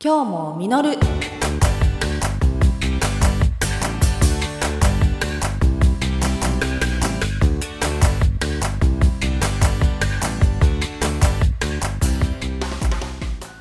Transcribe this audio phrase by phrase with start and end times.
[0.00, 0.96] 今日も実る。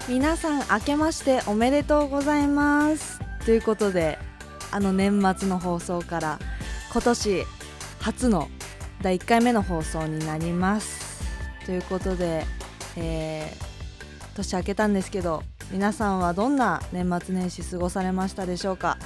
[0.07, 3.19] 皆さん明けましておめでとうございます。
[3.43, 4.19] ということで
[4.71, 6.37] あの年末の放送から
[6.91, 7.45] 今年
[7.99, 8.47] 初の
[9.01, 11.19] 第1回目の放送になります。
[11.65, 12.45] ということで、
[12.95, 13.67] えー
[14.43, 18.97] 年明けたんですけど皆さんはどんな年末年始過ごされましたでしょうか？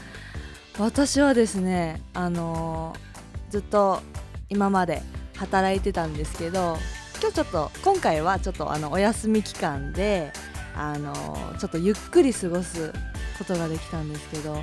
[0.79, 3.11] 私はですねあのー
[3.51, 4.01] ずっと
[4.49, 5.01] 今まで
[5.35, 6.77] 働いてたんですけど
[7.19, 10.31] 今日ちょっと今回はちょっとあのお休み期間で
[10.75, 12.93] あのーちょっとゆっくり過ごす
[13.37, 14.55] ことができたんですけど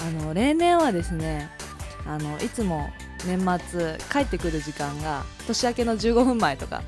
[0.00, 1.48] あの例年はですね
[2.06, 2.90] あのいつも
[3.24, 3.40] 年
[3.70, 6.82] 末帰ってくる時間が年明けの15分前とか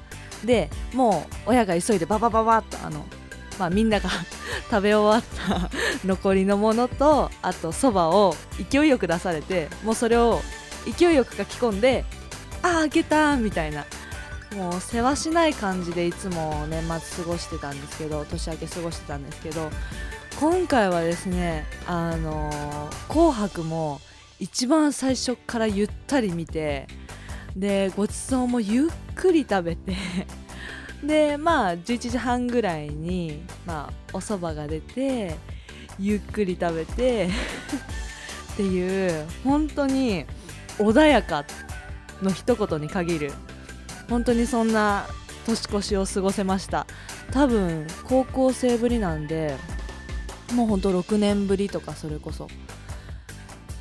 [0.45, 3.07] でもう親が急いでババババッとあの、
[3.59, 4.11] まあ、みんなが
[4.71, 5.71] 食べ終わった
[6.07, 8.35] 残りのものとあとそばを
[8.71, 10.41] 勢いよく出されてもうそれを
[10.99, 12.05] 勢いよく書き込んで
[12.63, 13.85] ああ開けたみたいな。
[14.57, 19.69] もうせわしない感じでいつも年末過ごしてたんですけど年明け過ごしてたんですけど
[20.41, 24.01] 今回はですねあのー紅白も
[24.39, 26.87] 一番最初からゆったり見て
[27.57, 29.95] でごちそうもゆっくり食べて
[31.03, 35.37] でまあ11時半ぐらいに、まあ、お蕎麦が出て
[35.99, 37.29] ゆっくり食べて
[38.55, 40.25] っていう本当に
[40.79, 41.45] 穏やか
[42.23, 43.33] の一言に限る。
[44.09, 45.07] 本当にそんな
[45.45, 46.87] 年越しを過ごせました。
[47.31, 49.55] 多分高校生ぶりなんで
[50.55, 52.47] もうほんと6年ぶりとかそれこそ。
[52.47, 52.49] っ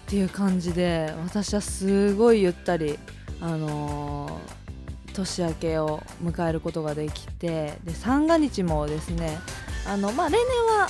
[0.10, 2.98] ていう感じで私はすごいゆったり
[3.42, 4.57] あのー
[5.18, 9.38] 年明けを迎えることができてで三が日もですね
[9.88, 10.48] あの、まあ、例年
[10.80, 10.90] は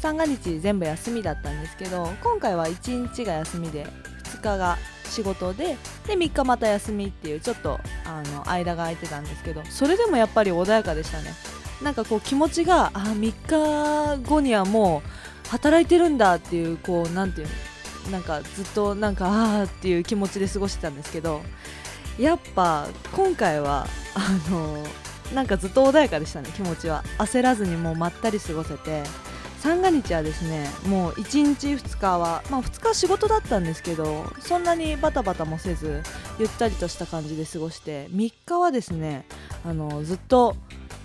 [0.00, 3.86] 三が日全部休みだったんですけど今回は1日が休みで
[4.24, 11.32] 2日が仕事でで3日また休みっていうちょっとあの間が空いてたんですけどそれでもやっぱり穏やかでしたね。
[11.82, 15.02] なんかこう気持ちがあ3日後にはも
[15.46, 17.48] う働いてるんだっていうこうなんていう
[18.06, 21.42] のなんかずっとなんかああっていう気持ちで過ごしてたんですけど
[22.18, 24.84] やっぱ今回はあの
[25.34, 27.02] なんかずっと穏やかでしたね気持ちは。
[27.18, 29.02] 焦らずにもうまったり過ごせて。
[29.64, 36.02] 三が日はですねもう1日2日はまあ2日は仕事だったんですけどそんなにバタバタもせず
[36.38, 39.24] ゆったりとした感じで過ごして3日はですね
[39.64, 40.54] あのずっと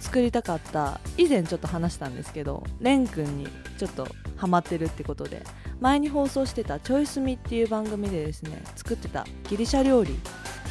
[0.01, 3.47] 作りたかった以前ちょっと話したんですけどレン君に
[3.77, 4.05] ちょっと
[4.35, 5.41] ハマってるってことで
[5.79, 10.19] 前に放送してた「チョイスミ」っていう番組でですね作ってたギリシャ料理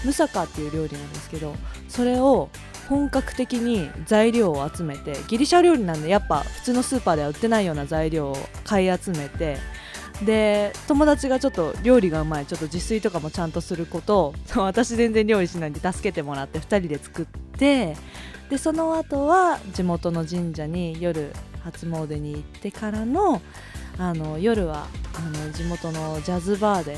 [0.05, 1.55] ムサカっていう料理なんですけど
[1.89, 2.49] それを
[2.89, 9.59] 本格的に材料を集めてギリシャ料理なんでやっぱ普通のスーパーでは売ってないような材料を買い集めて
[10.25, 17.97] で友達がちょっと料理がうまいちょっと自炊とかもちゃんとすることを 私全然料理しないんで助けてもらって2人で作って
[18.51, 21.33] でその後は地元の神社に夜
[21.63, 23.43] 初詣に行ってからの
[23.99, 26.97] あの夜はあの地元のジャズバーで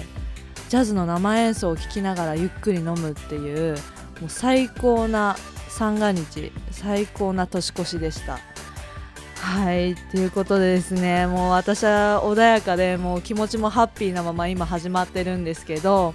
[0.71, 3.75] ジャズの生演奏を聴きながらゆっくり飲むっていう
[4.21, 5.35] もう最高な
[5.69, 8.39] 三が日最高な年越しでした。
[9.35, 16.15] はいということでですねもう私は穏やかでもう気持ちもハッピーなまま今始まってるんですけど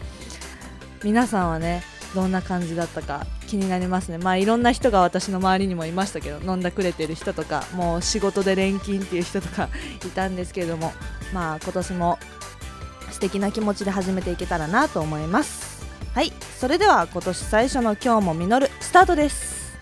[1.03, 1.83] 皆さんはね
[2.13, 9.69] どんな感じだったか気になりますねまあいろんな人が私の周りにもいましたけど飲んだくれてる人とかもう仕事で錬金っていう人とか
[10.05, 10.93] いたんですけれども
[11.33, 12.19] まあ今年も
[13.15, 15.85] 素敵な気持ちで始めていけたらなと思います。
[16.13, 19.77] はいそれでは今年最初の今日も実るスタートです。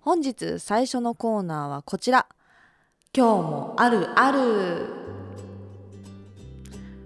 [0.00, 2.26] 本日最初のコーナーはこちら。
[3.16, 4.88] 今日もあるある。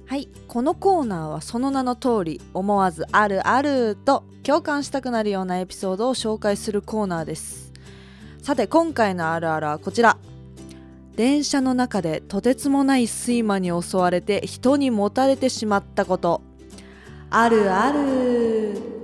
[0.07, 7.75] はいこのコーナーはその名の通り思わずあるあると共感したくなるようなエピソードを紹介するコーナーです。
[8.41, 10.17] さて今回のあるあるはこちら。
[11.17, 16.43] 電車の中でとてつもない睡魔に襲われて人にもたれてしまったこと。
[17.31, 18.97] あるある。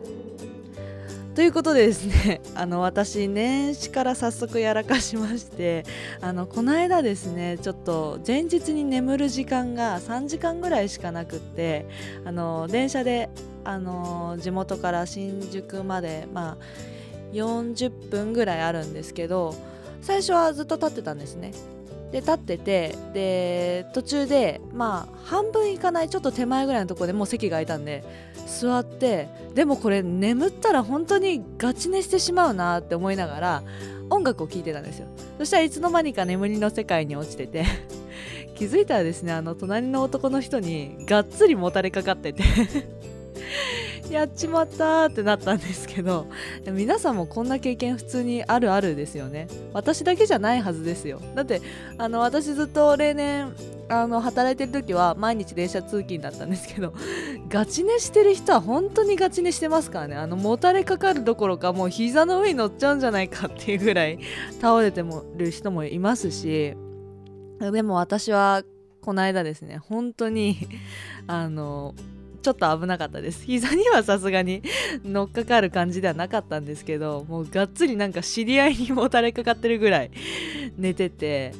[1.35, 5.87] ということでですね あの私年始から早速やらかしまして
[6.20, 11.87] あのこの間ですねちょっと前日に眠る時間が3時間ぐらいしかなくって
[12.26, 13.31] あの電車で
[13.64, 19.55] あの地元から新宿までまあ40分ぐらいあるんですけど
[20.03, 21.53] 最初はずっと立ってたんですね。
[22.12, 28.05] で立っててで途中でまあ半分いかないちょっと手前ぐらいのところでもう席が空いたんで
[28.47, 33.62] 座ってでもこれ眠ったら本当にガチ寝してしまうなって思いながら
[34.11, 35.06] 音楽を聴いてたんですよ。
[35.38, 37.64] そしたらいつの間にか眠りの世界に落ちてて
[38.56, 42.43] 気づいたらですねあの隣の男の人にがっつりもたれかかってて。
[44.12, 46.26] やっちまったってなったんですけど
[46.70, 49.49] 皆さんもこんな経験普通にあるあるですよね。
[49.73, 51.20] 私だけじゃないはずですよ。
[51.35, 51.62] だって
[51.99, 53.53] あの私ずっと例年
[53.88, 56.94] あの働いてる時は毎日電車通勤だったんですけど
[57.49, 60.17] ガチ寝してる人は本当にガチ寝してますからね。
[60.17, 64.19] あのもたれかかるどころかもう膝の上に乗っちゃうんじゃないかっていうぐらい
[64.61, 66.75] 倒れてもる人もいますし
[67.61, 68.62] でも私は
[69.03, 70.56] この間ですね本当に
[71.26, 71.94] あの
[72.42, 73.44] ちょっと危なかったです。
[73.46, 74.62] 膝にはさすがに
[75.04, 80.10] 乗っかかる感じではなかったんですけどもうがっつりなんか知り合いにもたれかかってるぐらい
[80.76, 81.52] 寝てて。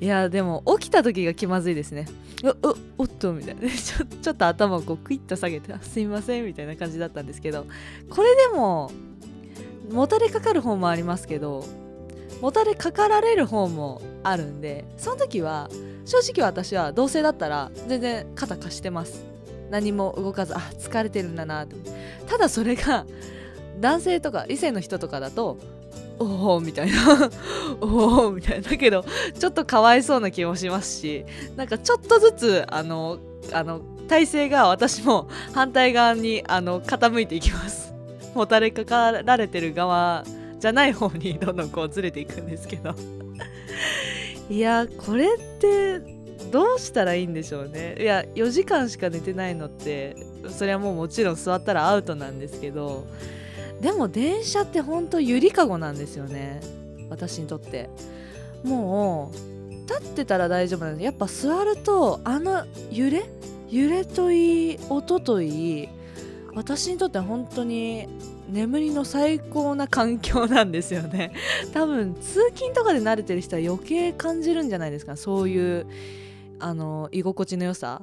[0.00, 2.06] いやでも起きた時が気まずいですね。
[2.42, 3.60] おおっとみたいな。
[3.70, 7.64] ちょちょっと頭をこうクイッと下げてすいませんみたいな感じだったんですけど。
[8.10, 8.90] これでも
[9.90, 11.64] もたれかかる方もありますけど
[12.40, 15.70] もたれかかられる方もあるんでその時は
[16.04, 19.33] 正直私は同性だったら全然肩貸してます。
[19.74, 21.74] 何も動かずあ疲れてるんだなって
[22.28, 23.06] ただそれが
[23.80, 25.58] 男性とか異性の人とかだと
[26.20, 27.28] おおみたいな。
[27.82, 28.70] おおみたいな。
[28.70, 29.04] だけど
[29.36, 31.24] ちょっとかわいそうな気もしますし
[31.56, 33.18] なんかちょっとずつあの
[33.52, 37.92] あの体勢が私も反対側にあの傾いていきます。
[38.32, 40.22] もたれかかられてる側
[40.60, 42.94] じゃない方にどんどんこうずれていくんですけど。
[44.48, 45.28] いやこれっ
[45.58, 46.13] て
[46.50, 47.96] どうしたらいいんでしょうね。
[47.98, 50.16] いや4時間しか寝てないのって
[50.50, 53.06] それはもうもちろん座ったらアウトなんですけど
[53.80, 56.60] でも電車ってほんとゆりかごなんですよね。
[57.10, 57.90] 私にとって。
[58.62, 61.04] もう立ってたら大丈夫なんです。
[61.04, 63.24] やっぱ座るとあの揺れ？
[63.70, 65.88] 揺れといい音といい
[66.54, 68.06] 私にとっては本当に
[68.48, 71.32] 眠りの最高な環境なんですよね。
[71.72, 75.16] 多分通勤とかで慣れてる人は余計感じるんじゃないですか。
[75.16, 75.86] そういう
[76.60, 78.02] あの居心地の良さ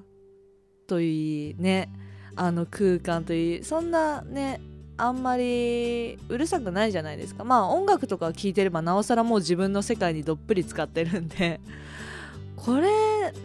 [0.87, 1.89] といいね
[2.35, 4.59] あの空間といいそんなね
[4.97, 7.43] あんまりうるさくないじゃないですか。
[7.43, 11.59] まあ音楽とか聴いてればなおさらもう自分の世界にどっぷり使ってるんで
[12.55, 12.89] これ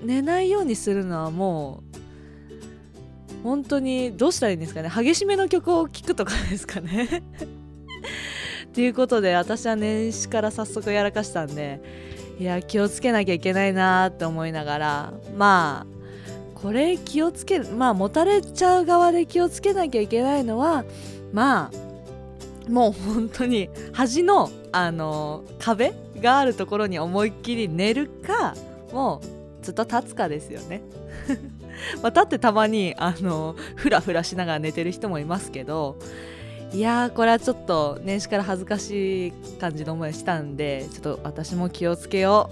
[0.02, 1.96] 寝ないようにするのはもう
[3.42, 4.90] 本当にどうしたらいいんですかね。
[4.94, 7.22] 激しめの曲を聴くとかですかね。
[8.74, 11.80] ということで私は年始から早速やらかしたんで
[12.38, 15.96] いや気をつけなきゃいけないなって思いながらまあ
[16.54, 20.84] これ気をつけるまあ持たれちゃう側で気をつけなきゃいけないのは
[21.32, 21.86] まあ
[22.70, 28.54] もう本当に端のあの壁があるところに思いっきり寝るか
[28.92, 29.20] も
[29.62, 30.82] うずっと立つかですよね。
[32.02, 35.96] まあ、立ってたまにあのフラフラしながら寝てる人もいますけど
[36.72, 42.50] いやーこれはちょっと年始から恥ずかしい感じの思いしたんでちょっと私も気をつけよ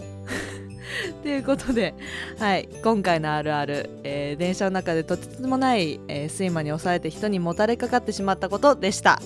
[1.20, 1.94] う ということで、
[2.38, 9.20] はい、今回のあるある、えー、電車の中でとてつもない、えー、睡魔に押されて人にもたれかかってしまったことでした。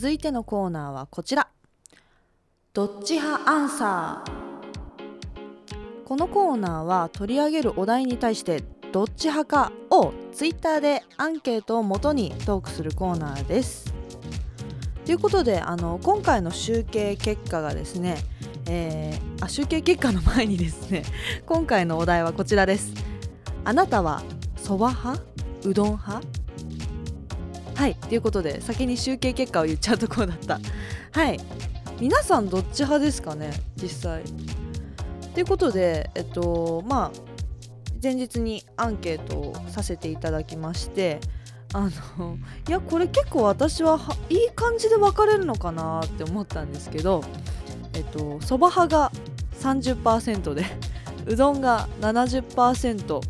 [0.00, 1.48] 続いてのコーナーはこちら。
[2.72, 6.06] どっち派アンサー？
[6.06, 13.92] このコーナーは取り上げるお題に対してどっち派かをツイッターでアンケートをもとにトークするコーナーです。
[15.04, 18.16] ということであの今回の集計結果がですね、
[18.70, 21.02] えー、あ集計結果の前にですね
[21.44, 22.94] 今回のお題はこちらです。
[23.66, 24.22] あなたは
[24.56, 25.22] そば派？
[25.64, 26.22] うどん派？
[27.80, 30.60] はいということで先に集計結果を言っちゃうところだった。
[31.18, 31.40] はい。
[31.98, 34.22] 皆さんどっち派ですかね実際。
[35.32, 37.10] ということでえっとまあ
[38.02, 41.20] 前日にアンケートをさせていただきまして
[41.72, 42.36] あの
[42.68, 47.24] いやこれ結構私はいい感じで分かれるのかなって思ったんですけど
[47.94, 49.12] えっとそば派が
[49.58, 50.66] 30%で
[51.26, 53.22] うどんが70%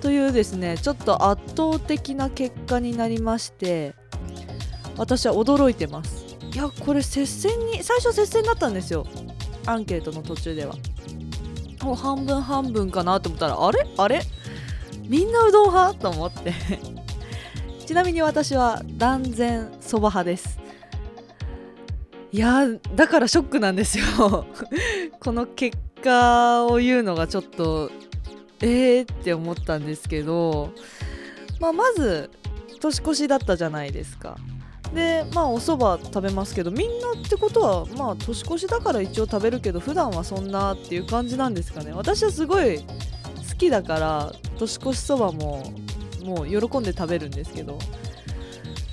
[0.00, 3.94] というですねちょっと圧倒的な結果になりまして
[4.96, 6.26] 私は驚いてます。
[6.52, 9.06] いやこれ接戦に最初接戦だったんですよ。
[9.66, 10.74] アンケートの途中では。
[11.82, 13.86] もう半分半分かなと思ったらあれ？
[13.96, 14.20] あれ？
[15.08, 15.98] みんなうどん派？
[16.00, 16.52] と思って。
[17.86, 20.58] ちなみに私は断然そば派です。
[22.32, 24.46] いやだからショックなんですよ。
[25.20, 27.90] この結果を言うのがちょっと
[28.62, 30.72] えーって思ったんですけど、
[31.60, 32.30] まあ、まず
[32.80, 34.36] 年越しだったじゃないですか。
[34.94, 41.92] でまあお蕎麦食べますけどみんなってことはまあ年越しだから一応食べるけど普段はそんなっていう感じなんですかね。
[41.92, 42.84] 私はすごい好
[43.56, 45.62] きだから年越しそばも
[46.24, 47.78] もう喜んで食べるんですけど。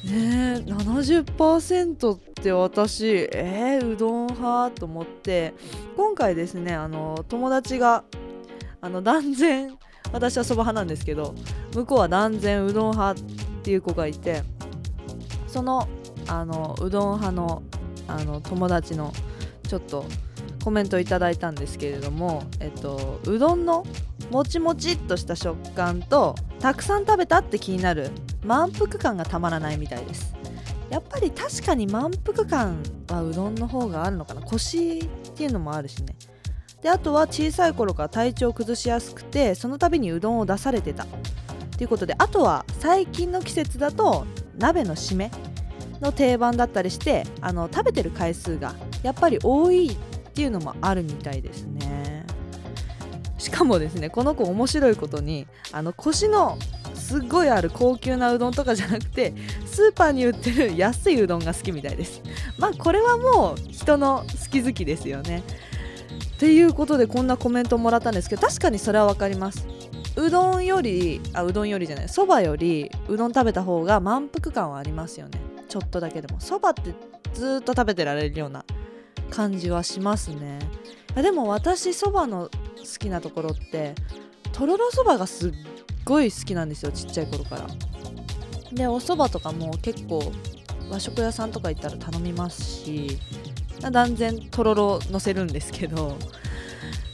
[0.05, 5.53] ねえ70%って私えー、うどん派と思って
[5.97, 8.05] 今回ですねあの友達が
[8.81, 9.77] あの断然
[10.11, 11.35] 私はそば派なんですけど
[11.73, 13.23] 向こうは断然うどん派っ
[13.63, 14.43] ていう子がいて
[15.47, 15.87] その
[16.27, 17.63] あのうどん派の
[18.07, 19.11] あの友達の
[19.67, 20.05] ちょっと
[20.63, 23.85] コメントをいただいたんですけれども、えっと、うどんの
[24.31, 28.11] もちもちっとした食感とたくさん食べたって気になる
[28.43, 30.35] 満腹感がたまらないみたいです。
[30.89, 34.41] やっぱり確かに満腹感はうどんの方があるのかな。
[34.41, 36.15] 腰っていうのもあるしね。
[36.81, 41.05] であとは小さい頃から体調を崩しやすくてその度にうどんを出されてた。
[41.77, 44.25] ということであとは最近の季節だと
[44.57, 45.31] 鍋の締め
[46.01, 49.97] の定番だったりしてあの食べてる回数がやっぱり多いっ
[50.33, 52.25] ていうのもあるみたいですね。
[53.37, 56.57] しかもですねこの子面白いことにあの腰の
[56.95, 59.33] すっごいある高級なうどんとかじゃなくて
[59.65, 62.21] スーパーに売ってる安いうどんが好きみたいです。
[62.57, 65.43] まあこれはもう人の好き好きですよね。
[66.35, 69.67] っていうことでこんなコメントもらったんですけど確かにそれは分かります。
[70.15, 75.39] うどんよりあうどんよりじゃないそばよりうどん食べた方が満腹感はありますよね。
[75.69, 76.39] ちょっとだけでも。
[76.39, 76.93] そばって
[77.33, 78.65] ずっと食べてられるような
[79.29, 80.59] 感じはしますね。
[81.15, 83.95] でも私そばの好きなところって
[84.51, 85.51] とろろそばがすっ
[86.05, 87.67] ごい好きなんですよちっちゃい頃から。
[88.73, 90.31] でお蕎麦とかも結構
[90.89, 93.19] 和食屋さんとか行ったら頼みますし
[93.91, 96.15] 断然とろろのせるんですけど。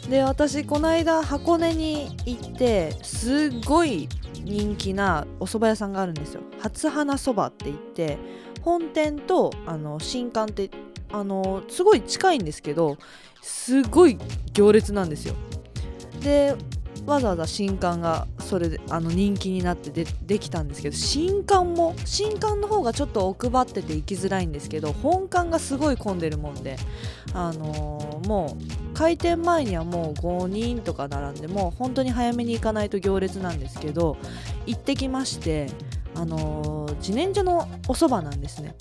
[0.10, 4.10] で私この間箱根に行ってすっごい
[4.44, 6.42] 人気なお蕎麦屋さんがあるんですよ。
[6.60, 8.18] 初花そばって言って
[8.62, 10.70] 本店とあの新館って
[11.12, 12.98] あのすごい近いんですけど
[13.42, 14.18] すごい
[14.54, 15.36] 行列なんですよ。
[16.22, 16.56] で
[17.06, 26.78] わざわざ新刊がそれであの人気になってでできたんですけど新刊も新刊の方がちょっと奥ばってて行きづらいんですけど本館がすごい混んでるもんで、
[27.34, 34.18] あのー、もう開店前にはもう5人とか並んでもう本当に早めに行かないと行列なんですけど
[34.66, 35.68] 行ってきまして、
[36.16, 38.76] あのー、自然薯のお蕎麦なんですね。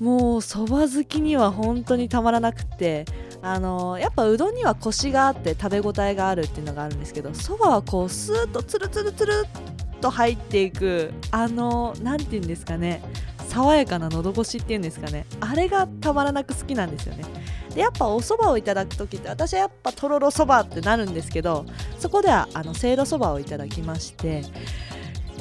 [0.00, 3.06] もうそば好きには本当にたまらなくて
[3.46, 13.02] あのやっぱうどんにはコシがあって食べ応えがあるっていうのがあるんですけどそばはこうスーッとツルツルツルっと入っていくあの何て言うんですかね
[13.48, 17.24] 爽やかな喉越しっていうんですかねあれがたまらなく好きなんですよね。
[17.72, 21.66] でやっぱお蕎麦をいただく時って私はやっぱとろろそばってなるんですけど
[21.98, 24.42] そこではあのせいろそばをいただきまして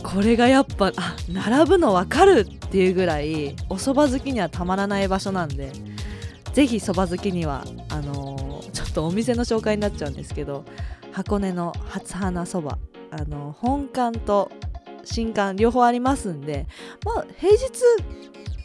[0.03, 5.71] これがやっぱあ並ぶの分かるっていうぐらいお蕎麦好きにはたまらない場所なんで
[6.55, 10.63] ぜひそば好きにはあのー、ちょっとお店の紹介になっちゃうんですけど
[11.11, 12.77] 箱根の初花そば
[13.11, 14.49] あのー、本館と
[15.03, 16.65] 新館両方ありますんで
[17.03, 17.67] まあ平日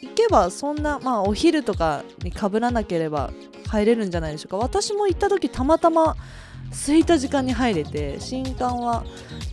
[0.03, 3.33] 行けばそんなまあお昼とかにかぶらなければ
[3.67, 4.57] 入れるんじゃないでしょうか。
[4.57, 6.17] 私も行った時たまたま
[6.71, 9.05] 空いた時間に入れて新館は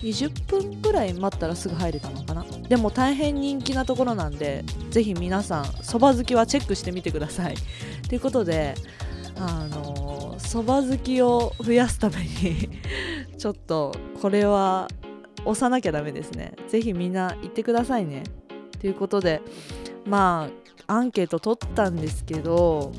[0.04, 2.46] 20分ぐらい待ったらすぐ入れたのかな。
[2.70, 7.56] でも大変人気なところなんでぜひ皆さんそば好きはチェックしてみてください。
[8.08, 8.76] ということで
[9.36, 12.70] あのそば好きを増やすために
[13.38, 14.88] ちょっとこれは
[15.46, 16.54] 押さなきゃダメですね。
[16.68, 18.24] ぜひみんな行ってくださいね。
[18.80, 19.42] ということで
[20.06, 20.50] ま
[20.88, 22.92] あアンケート取ったんですけど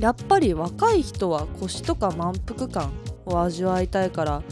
[0.00, 2.92] やっぱり若い人は腰とか満腹感
[3.26, 4.42] を味わいたいから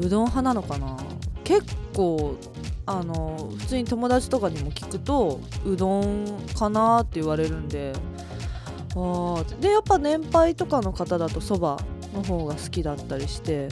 [0.00, 0.96] うどん派なのかな。
[1.44, 1.62] 結
[1.94, 2.36] 構
[2.86, 7.92] あの普通に友達とかにも聞くとうどんかなって言われるんで
[8.96, 11.78] あでやっぱ年配とかの方だとそば
[12.14, 13.68] の方が好きだったりして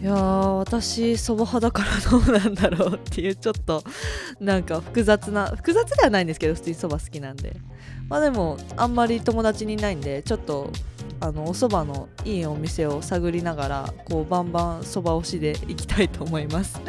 [0.00, 3.82] いや私そば派だからどうなんだろうっていうちょっと
[4.38, 7.56] なんか複雑な複雑ではないんですけど普通にそば好きなんで。
[8.08, 10.72] まあでもあんまり友達にいないんでちょっと
[11.20, 16.80] あのお蕎麦のいいお店を探りながらこうバンバンそば推しでいきたいと思います。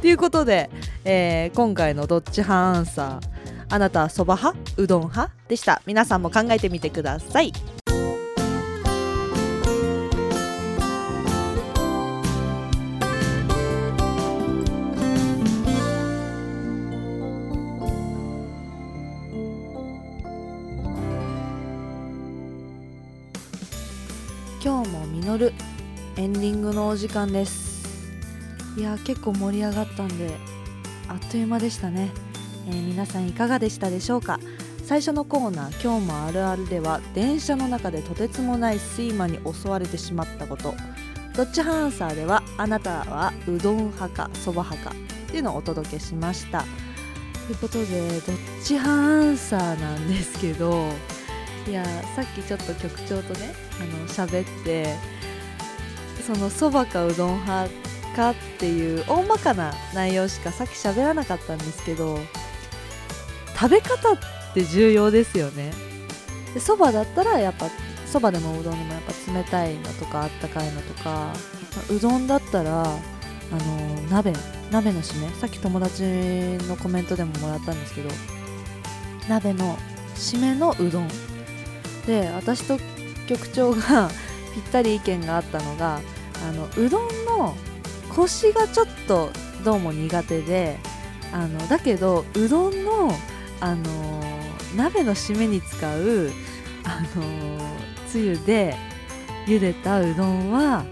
[0.00, 0.70] ということで、
[1.04, 3.37] えー、今回のどっち派アンサー。
[3.70, 4.58] あなたはそば派？
[4.76, 5.32] うどん派？
[5.46, 5.82] でした。
[5.86, 7.52] 皆さんも考えてみてください。
[24.64, 25.52] 今日も実る
[26.16, 27.86] エンディングのお時間です。
[28.76, 30.30] いや結構盛り上がったんで
[31.08, 32.10] あっという間でしたね。
[32.68, 34.38] えー、皆さんいかがでしたでしょうか？
[34.84, 40.74] 最初のコーナー「今日もあるある」では電車の中でとてつもない睡魔に襲われてしまったこと。
[41.34, 46.64] どっちハンサーではあなたはうどん派かそば派かっていうのをお届けしました。
[47.46, 50.88] ということでどっちハンサーなんですけど
[51.66, 51.84] いや
[52.16, 54.96] さっきちょっと局長とねあの喋って
[56.26, 57.70] そのそばかうどん派
[58.16, 62.18] かっていう大まかな内容しかさっき喋らなかったんですけど
[63.58, 64.18] 食べ方っ
[64.54, 65.72] て重要ですよね。
[66.60, 67.68] そばだったらやっぱ
[68.06, 71.32] そばでもうどんでもやっぱ冷たいのとかあったかいのとか
[71.90, 74.32] うどんだったらあの鍋
[74.70, 75.34] 鍋の締め。
[75.34, 76.02] さっき友達
[76.68, 78.08] のコメントでももらったんですけど
[79.28, 79.76] 鍋の
[80.14, 81.08] 締めのうどん。
[82.06, 82.78] で私と
[83.26, 84.08] 局長が
[84.54, 86.00] ぴったり意見があったのが
[86.48, 87.56] あのうどんの
[88.14, 89.30] コシがちょっと
[89.64, 90.78] どうも苦手で
[91.32, 93.12] あのだけどうどんの、
[93.60, 93.84] あの
[94.76, 96.30] 鍋の締めに使う、
[96.84, 97.58] あの
[98.06, 98.76] つゆで
[99.46, 100.84] 茹でたうどんは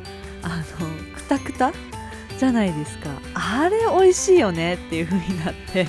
[0.43, 1.73] あのくたくた
[2.39, 3.11] じゃないですか。
[3.35, 5.87] あれ美味しいよねっていう風になって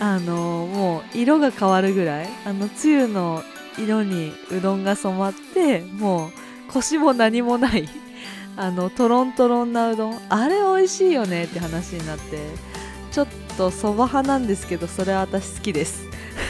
[0.00, 3.42] あのもう色が変わるぐらいあのつゆの
[3.78, 6.30] 色にうどんが染まってもう
[6.72, 7.88] コシも何もない
[8.56, 10.20] あのトロントロンなうどん。
[10.28, 12.38] あれ美味しいよねって話になって
[13.10, 16.06] ちょっとそば派なんですけどそれは私好きです。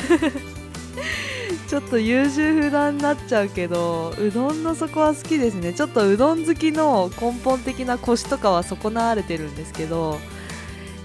[1.69, 5.75] ちょっと優柔不断になっちゃうけどうどんの底は好きですね。
[5.75, 10.19] ちょっとうどん好きの根本的なコシとかは損なわれてるんですけど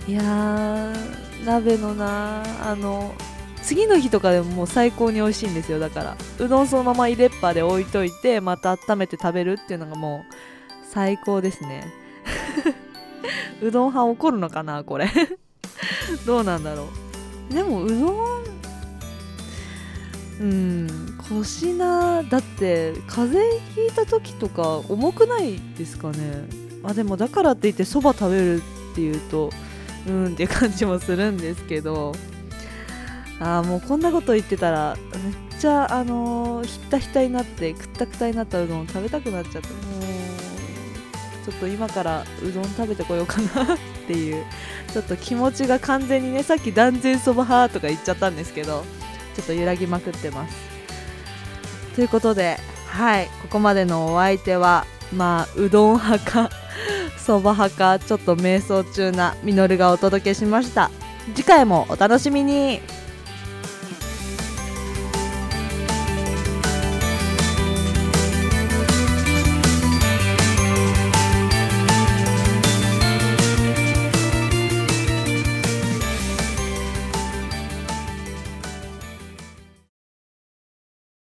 [0.07, 3.13] いやー鍋のなあの
[3.61, 5.79] 次の日とかでももう最高に美味しいんですよ。
[5.79, 10.33] だからうどんそのまま入れっぱで置いといてまた温めて食べるっていうのがもう
[10.89, 11.91] 最高ですね。
[13.61, 15.09] うどん派怒るのかなこれ。
[16.25, 16.89] どうなんだろ
[17.49, 17.53] う。
[17.53, 18.43] でもうどん
[20.41, 26.47] うんコシなだって風邪ひいた時とか重くないですかね。
[26.83, 29.51] あでもだからって言ってそば食べるっていうと
[30.07, 32.13] うんっていう感じもするんですけど。
[33.39, 39.67] あーもうこんなこと言ってたらめっちゃあのー、ひったひたになってくったくたになったうどん食べたくなっちゃって。
[39.67, 43.77] もうちょっと今からうどん食べてこようかな。
[44.03, 44.45] っていう
[44.91, 48.83] ちょっと気持ちが完全にねさっき断然そば派とか言っちゃったんですけど
[49.35, 50.55] ちょっと揺らぎまくってます。
[51.95, 54.85] ということではいここまでのお相手は
[55.15, 56.49] まあうどん派か
[57.17, 60.91] そば派かちょっと迷走中なみのるがお届けしました。
[61.35, 62.81] 次回もお楽しみに。